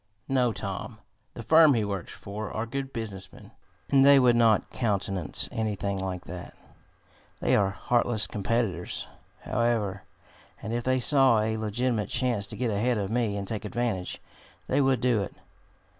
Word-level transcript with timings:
"No, 0.27 0.51
Tom. 0.51 0.97
The 1.35 1.43
firm 1.43 1.75
he 1.75 1.85
works 1.85 2.11
for 2.11 2.51
are 2.51 2.65
good 2.65 2.91
business 2.91 3.31
men, 3.31 3.51
and 3.91 4.03
they 4.03 4.17
would 4.19 4.35
not 4.35 4.71
countenance 4.71 5.47
anything 5.51 5.99
like 5.99 6.23
that. 6.25 6.57
They 7.39 7.55
are 7.55 7.69
heartless 7.69 8.25
competitors, 8.25 9.05
however, 9.43 10.01
and 10.59 10.73
if 10.73 10.85
they 10.85 10.99
saw 10.99 11.41
a 11.41 11.55
legitimate 11.55 12.09
chance 12.09 12.47
to 12.47 12.55
get 12.57 12.71
ahead 12.71 12.97
of 12.97 13.11
me 13.11 13.37
and 13.37 13.47
take 13.47 13.63
advantage, 13.63 14.19
they 14.67 14.81
would 14.81 15.01
do 15.01 15.21
it. 15.21 15.35